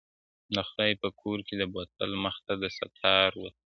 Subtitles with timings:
[0.55, 3.59] د خدای په کور کي د بوتل مخ ته دستار وتړی,